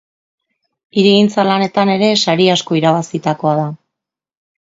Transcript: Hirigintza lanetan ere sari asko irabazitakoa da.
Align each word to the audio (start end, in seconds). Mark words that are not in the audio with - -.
Hirigintza 1.01 1.43
lanetan 1.49 1.91
ere 1.97 2.09
sari 2.23 2.49
asko 2.55 2.79
irabazitakoa 2.79 3.55
da. 3.63 3.67